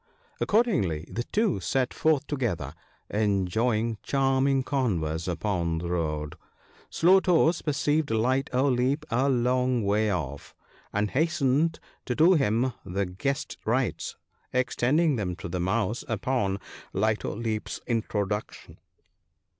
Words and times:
Accordingly, 0.39 1.07
the 1.11 1.25
two 1.25 1.59
set 1.59 1.93
forth 1.93 2.25
together 2.25 2.73
enjoying 3.11 3.99
charm 4.01 4.47
ing 4.47 4.63
converse 4.63 5.27
upon 5.27 5.77
the 5.77 5.89
road. 5.91 6.37
Slow 6.89 7.19
toes 7.19 7.61
perceived 7.61 8.09
Light 8.09 8.49
o' 8.51 8.67
Leap 8.67 9.05
a 9.11 9.29
long 9.29 9.83
way 9.83 10.09
off, 10.11 10.55
and 10.91 11.11
hastened 11.11 11.79
to 12.05 12.15
do 12.15 12.33
him 12.33 12.73
the 12.83 13.05
guest 13.05 13.57
rites, 13.63 14.15
extending 14.51 15.17
them 15.17 15.35
to 15.35 15.47
the 15.47 15.59
Mouse 15.59 16.03
upon 16.07 16.59
Light 16.93 17.23
o' 17.23 17.35
Leap's 17.35 17.79
introduction. 17.85 18.79